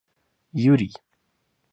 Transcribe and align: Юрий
Юрий 0.71 0.95